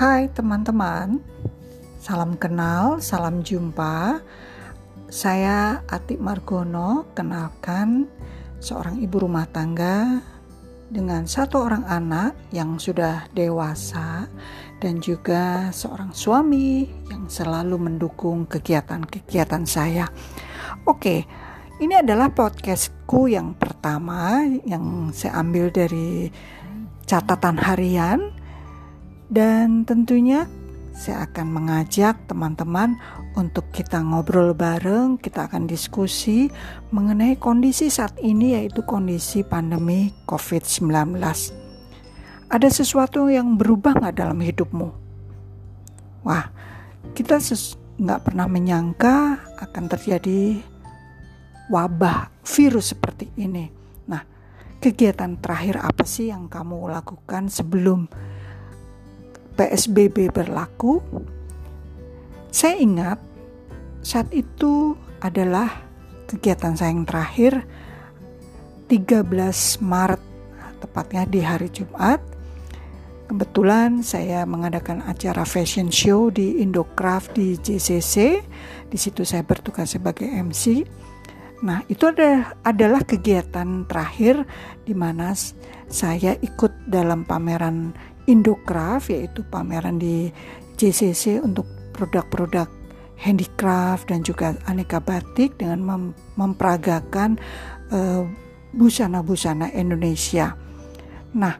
[0.00, 1.20] Hai teman-teman,
[2.00, 4.24] salam kenal, salam jumpa.
[5.12, 8.08] Saya Atik Margono, kenalkan
[8.64, 10.24] seorang ibu rumah tangga
[10.88, 14.24] dengan satu orang anak yang sudah dewasa
[14.80, 20.08] dan juga seorang suami yang selalu mendukung kegiatan-kegiatan saya.
[20.88, 21.28] Oke,
[21.76, 26.32] ini adalah podcastku yang pertama yang saya ambil dari
[27.04, 28.39] catatan harian
[29.30, 30.50] dan tentunya
[30.90, 32.98] saya akan mengajak teman-teman
[33.38, 36.50] untuk kita ngobrol bareng, kita akan diskusi
[36.90, 41.16] mengenai kondisi saat ini yaitu kondisi pandemi COVID-19.
[42.50, 44.88] Ada sesuatu yang berubah nggak dalam hidupmu?
[46.26, 46.50] Wah,
[47.14, 47.38] kita
[48.02, 50.58] nggak pernah menyangka akan terjadi
[51.70, 53.70] wabah virus seperti ini.
[54.10, 54.26] Nah,
[54.82, 58.10] kegiatan terakhir apa sih yang kamu lakukan sebelum
[59.60, 61.04] PSBB berlaku,
[62.48, 63.20] saya ingat
[64.00, 65.84] saat itu adalah
[66.24, 67.68] kegiatan saya yang terakhir
[68.88, 69.28] 13
[69.84, 70.22] Maret
[70.80, 72.24] tepatnya di hari Jumat.
[73.28, 78.40] Kebetulan saya mengadakan acara fashion show di Indocraft di JCC
[78.88, 80.88] di situ saya bertugas sebagai MC
[81.60, 84.48] nah itu ada, adalah kegiatan terakhir
[84.84, 85.36] di mana
[85.90, 87.92] saya ikut dalam pameran
[88.24, 90.30] Indocraft yaitu pameran di
[90.80, 92.70] JCC untuk produk-produk
[93.20, 96.02] handicraft dan juga aneka batik dengan mem
[96.40, 97.36] memperagakan
[97.92, 98.24] eh,
[98.72, 100.56] busana-busana Indonesia.
[101.36, 101.54] Nah,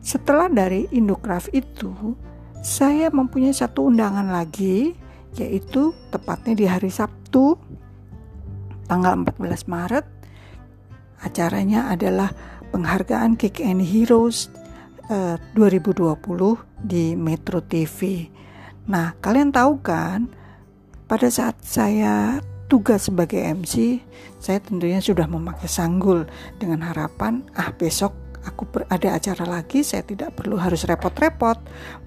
[0.00, 1.92] setelah dari Indocraft itu,
[2.64, 4.96] saya mempunyai satu undangan lagi
[5.38, 7.54] yaitu tepatnya di hari Sabtu
[8.90, 10.06] tanggal 14 Maret.
[11.22, 12.34] Acaranya adalah
[12.74, 14.50] penghargaan Kick and Heroes
[15.54, 18.26] 2020 eh, di Metro TV.
[18.90, 20.26] Nah, kalian tahu kan,
[21.06, 24.02] pada saat saya tugas sebagai MC,
[24.42, 26.26] saya tentunya sudah memakai sanggul
[26.58, 28.14] dengan harapan, ah besok
[28.46, 31.58] aku ada acara lagi, saya tidak perlu harus repot-repot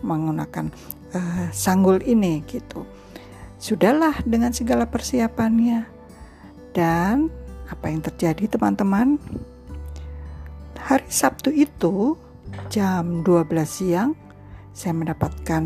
[0.02, 0.72] menggunakan
[1.13, 2.88] uh, sanggul ini gitu.
[3.59, 6.03] Sudahlah dengan segala persiapannya.
[6.73, 7.29] Dan
[7.69, 9.22] apa yang terjadi teman-teman?
[10.84, 12.19] Hari Sabtu itu
[12.67, 14.11] jam 12 siang
[14.73, 15.63] saya mendapatkan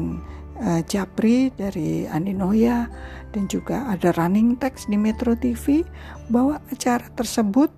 [0.62, 2.86] uh, japri dari Andi Noya
[3.32, 5.82] dan juga ada running text di Metro TV
[6.28, 7.72] bahwa acara tersebut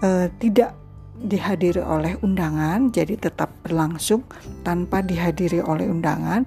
[0.00, 0.74] uh, tidak
[1.18, 4.22] dihadiri oleh undangan jadi tetap berlangsung
[4.62, 6.46] tanpa dihadiri oleh undangan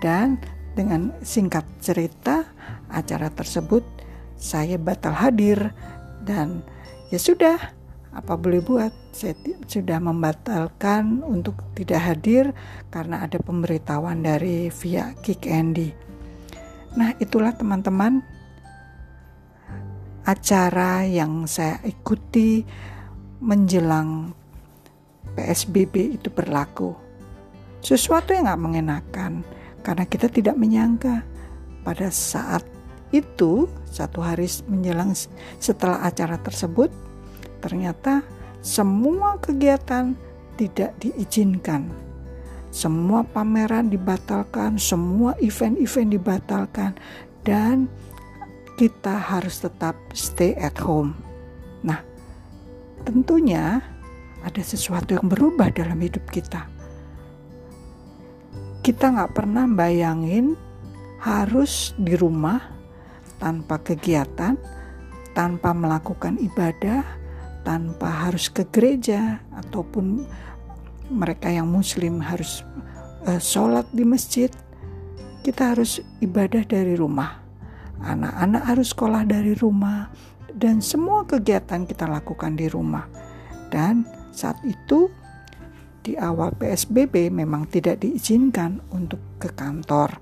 [0.00, 0.38] dan
[0.72, 2.46] dengan singkat cerita
[2.88, 3.82] acara tersebut
[4.42, 5.70] saya batal hadir.
[6.26, 6.66] Dan
[7.14, 7.62] ya sudah
[8.10, 8.90] apa boleh buat?
[9.14, 9.38] Saya
[9.70, 12.50] sudah membatalkan untuk tidak hadir
[12.90, 16.12] karena ada pemberitahuan dari via Kick Andy
[16.92, 18.20] nah itulah teman-teman
[20.28, 22.62] acara yang saya ikuti
[23.42, 24.30] menjelang
[25.34, 26.94] PSBB itu berlaku.
[27.82, 29.32] Sesuatu yang gak mengenakan
[29.82, 31.26] karena kita tidak menyangka
[31.82, 32.62] pada saat
[33.12, 35.12] itu satu hari menjelang
[35.60, 36.88] setelah acara tersebut
[37.62, 38.24] ternyata
[38.64, 40.16] semua kegiatan
[40.56, 41.90] tidak diizinkan.
[42.72, 46.96] Semua pameran dibatalkan, semua event-event dibatalkan,
[47.44, 47.84] dan
[48.80, 51.12] kita harus tetap stay at home.
[51.84, 52.00] Nah,
[53.04, 53.84] tentunya
[54.40, 56.64] ada sesuatu yang berubah dalam hidup kita.
[58.80, 60.56] Kita nggak pernah bayangin
[61.22, 62.81] harus di rumah
[63.42, 64.54] tanpa kegiatan,
[65.34, 67.02] tanpa melakukan ibadah,
[67.66, 70.22] tanpa harus ke gereja ataupun
[71.10, 72.62] mereka yang muslim harus
[73.26, 74.48] uh, sholat di masjid
[75.42, 77.42] kita harus ibadah dari rumah.
[78.02, 80.06] Anak-anak harus sekolah dari rumah
[80.54, 83.10] dan semua kegiatan kita lakukan di rumah.
[83.70, 85.10] Dan saat itu
[86.02, 90.18] di awal PSBB memang tidak diizinkan untuk ke kantor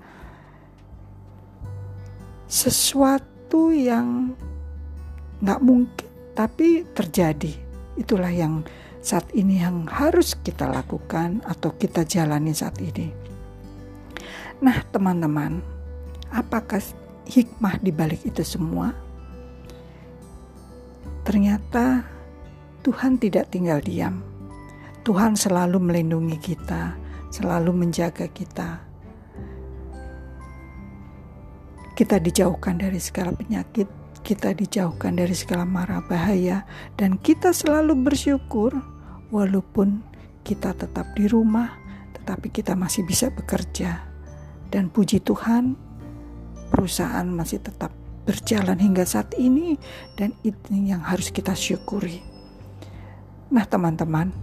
[2.51, 4.35] sesuatu yang
[5.39, 7.55] nggak mungkin tapi terjadi.
[7.95, 8.67] Itulah yang
[8.99, 13.07] saat ini yang harus kita lakukan atau kita jalani saat ini.
[14.59, 15.63] Nah, teman-teman,
[16.29, 16.83] apakah
[17.25, 18.93] hikmah di balik itu semua?
[21.23, 22.03] Ternyata
[22.83, 24.21] Tuhan tidak tinggal diam.
[25.01, 26.93] Tuhan selalu melindungi kita,
[27.33, 28.90] selalu menjaga kita.
[32.01, 33.85] Kita dijauhkan dari segala penyakit,
[34.25, 36.65] kita dijauhkan dari segala mara bahaya
[36.97, 38.73] dan kita selalu bersyukur
[39.29, 40.01] walaupun
[40.41, 41.77] kita tetap di rumah
[42.17, 44.01] tetapi kita masih bisa bekerja.
[44.73, 45.77] Dan puji Tuhan,
[46.73, 47.93] perusahaan masih tetap
[48.25, 49.77] berjalan hingga saat ini
[50.17, 52.25] dan itu yang harus kita syukuri.
[53.53, 54.33] Nah, teman-teman,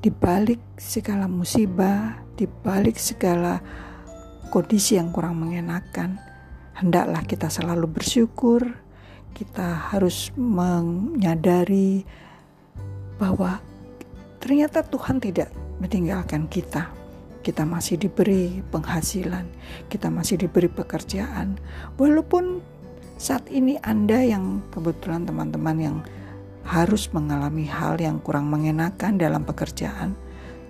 [0.00, 3.60] di balik segala musibah, di balik segala
[4.48, 6.35] kondisi yang kurang mengenakan,
[6.76, 8.62] hendaklah kita selalu bersyukur.
[9.36, 12.04] Kita harus menyadari
[13.20, 13.60] bahwa
[14.40, 16.88] ternyata Tuhan tidak meninggalkan kita.
[17.44, 19.46] Kita masih diberi penghasilan,
[19.86, 21.60] kita masih diberi pekerjaan.
[21.94, 22.58] Walaupun
[23.20, 25.96] saat ini Anda yang kebetulan teman-teman yang
[26.66, 30.18] harus mengalami hal yang kurang mengenakan dalam pekerjaan,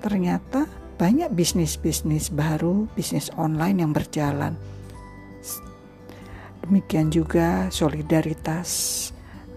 [0.05, 0.69] ternyata
[1.01, 4.53] banyak bisnis-bisnis baru, bisnis online yang berjalan.
[6.67, 8.69] Demikian juga solidaritas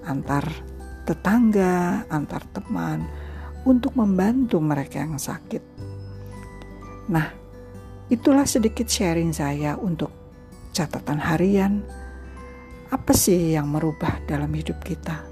[0.05, 0.45] antar
[1.09, 3.01] tetangga, antar teman,
[3.65, 5.63] untuk membantu mereka yang sakit.
[7.09, 7.33] Nah,
[8.13, 10.13] itulah sedikit sharing saya untuk
[10.69, 11.81] catatan harian.
[12.93, 15.25] Apa sih yang merubah dalam hidup kita?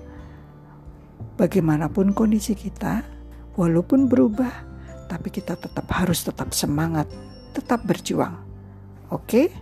[1.38, 3.06] Bagaimanapun kondisi kita,
[3.54, 4.66] walaupun berubah,
[5.06, 7.06] tapi kita tetap harus tetap semangat,
[7.54, 8.34] tetap berjuang.
[9.14, 9.54] Oke,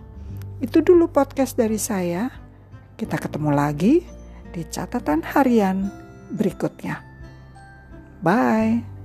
[0.60, 2.32] itu dulu podcast dari saya.
[2.96, 4.00] Kita ketemu lagi
[4.56, 5.92] di catatan harian
[6.32, 7.04] berikutnya.
[8.24, 8.95] Bye.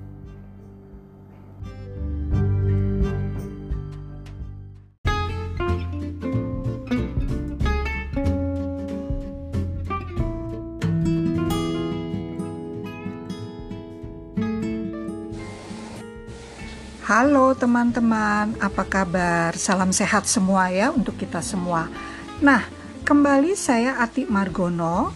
[17.12, 19.52] Halo teman-teman, apa kabar?
[19.60, 21.92] Salam sehat semua ya untuk kita semua.
[22.40, 22.64] Nah,
[23.04, 25.12] kembali saya Atik Margono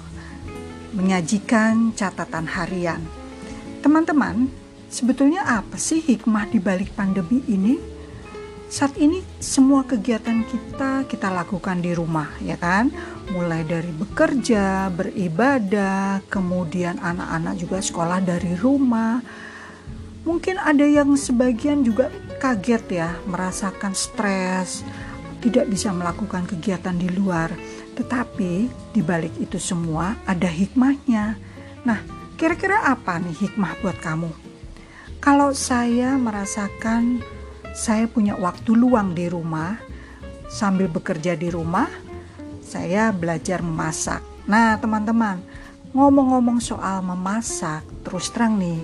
[0.91, 2.99] menyajikan catatan harian.
[3.79, 4.51] Teman-teman,
[4.91, 7.79] sebetulnya apa sih hikmah di balik pandemi ini?
[8.67, 12.91] Saat ini semua kegiatan kita kita lakukan di rumah, ya kan?
[13.31, 19.23] Mulai dari bekerja, beribadah, kemudian anak-anak juga sekolah dari rumah.
[20.25, 22.09] Mungkin ada yang sebagian juga
[22.41, 24.81] kaget ya, merasakan stres,
[25.39, 27.53] tidak bisa melakukan kegiatan di luar.
[27.93, 31.37] Tetapi di balik itu semua ada hikmahnya.
[31.85, 32.01] Nah,
[32.35, 34.27] Kira-kira apa nih hikmah buat kamu?
[35.23, 37.23] Kalau saya merasakan
[37.71, 39.79] saya punya waktu luang di rumah,
[40.51, 41.87] sambil bekerja di rumah,
[42.59, 44.19] saya belajar memasak.
[44.51, 45.39] Nah, teman-teman,
[45.95, 48.83] ngomong-ngomong soal memasak, terus terang nih,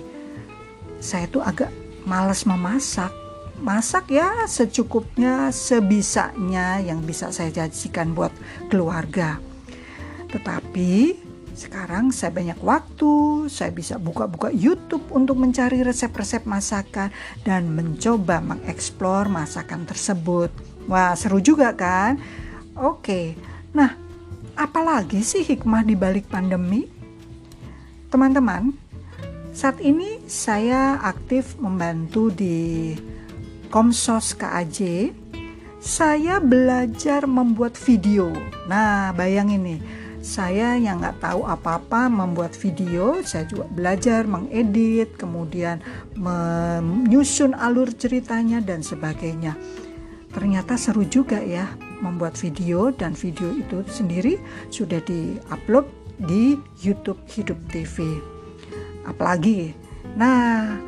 [1.02, 1.74] saya tuh agak
[2.06, 3.10] males memasak.
[3.58, 8.30] Masak ya secukupnya, sebisanya yang bisa saya janjikan buat
[8.70, 9.38] keluarga.
[10.30, 11.14] Tetapi
[11.52, 17.12] sekarang saya banyak waktu, saya bisa buka-buka YouTube untuk mencari resep-resep masakan
[17.46, 20.50] dan mencoba mengeksplor masakan tersebut.
[20.90, 22.18] Wah, seru juga kan?
[22.74, 23.36] Oke.
[23.76, 23.94] Nah,
[24.58, 26.88] apalagi sih hikmah di balik pandemi?
[28.10, 28.81] Teman-teman,
[29.52, 32.96] saat ini saya aktif membantu di
[33.68, 35.12] Komsos KAJ.
[35.82, 38.32] Saya belajar membuat video.
[38.70, 39.80] Nah, bayangin nih
[40.22, 45.82] saya yang nggak tahu apa-apa membuat video, saya juga belajar mengedit, kemudian
[46.14, 49.58] menyusun alur ceritanya dan sebagainya.
[50.30, 51.66] Ternyata seru juga ya
[51.98, 54.38] membuat video dan video itu sendiri
[54.70, 55.90] sudah diupload
[56.22, 58.31] di YouTube Hidup TV.
[59.06, 59.74] Apalagi,
[60.14, 60.78] nah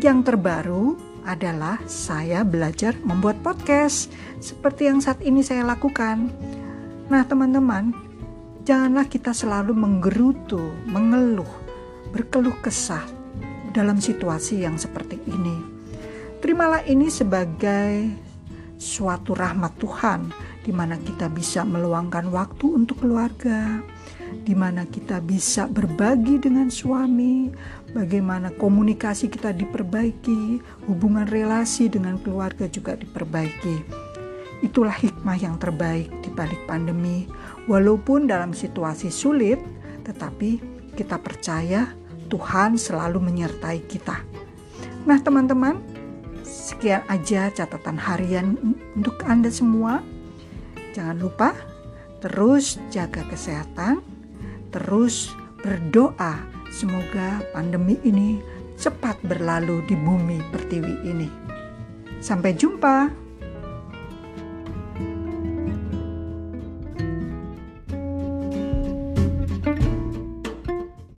[0.00, 0.96] yang terbaru
[1.26, 6.30] adalah saya belajar membuat podcast seperti yang saat ini saya lakukan.
[7.06, 8.06] Nah, teman-teman,
[8.66, 10.58] Janganlah kita selalu menggerutu,
[10.90, 11.46] mengeluh,
[12.10, 13.06] berkeluh kesah
[13.70, 15.62] dalam situasi yang seperti ini.
[16.42, 18.10] Terimalah ini sebagai
[18.74, 20.34] suatu rahmat Tuhan
[20.66, 23.86] di mana kita bisa meluangkan waktu untuk keluarga,
[24.46, 27.50] di mana kita bisa berbagi dengan suami,
[27.90, 34.06] bagaimana komunikasi kita diperbaiki, hubungan relasi dengan keluarga juga diperbaiki.
[34.64, 37.28] Itulah hikmah yang terbaik di balik pandemi.
[37.68, 39.60] Walaupun dalam situasi sulit,
[40.06, 40.62] tetapi
[40.96, 41.92] kita percaya
[42.32, 44.16] Tuhan selalu menyertai kita.
[45.04, 45.78] Nah, teman-teman,
[46.42, 48.56] sekian aja catatan harian
[48.96, 50.02] untuk Anda semua.
[50.96, 51.52] Jangan lupa
[52.24, 54.00] terus jaga kesehatan,
[54.70, 56.38] terus berdoa
[56.70, 58.38] semoga pandemi ini
[58.76, 61.28] cepat berlalu di bumi pertiwi ini.
[62.20, 63.25] Sampai jumpa.